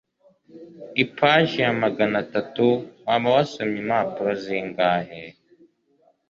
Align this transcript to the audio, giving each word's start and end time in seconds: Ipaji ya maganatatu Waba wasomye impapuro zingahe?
Ipaji 1.03 1.61
ya 1.63 1.71
maganatatu 1.83 2.65
Waba 3.07 3.27
wasomye 3.35 3.77
impapuro 3.83 4.31
zingahe? 4.43 5.21